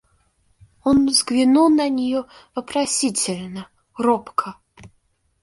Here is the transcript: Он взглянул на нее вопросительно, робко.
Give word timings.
Он 0.83 1.05
взглянул 1.05 1.69
на 1.69 1.87
нее 1.87 2.25
вопросительно, 2.55 3.69
робко. 3.95 4.55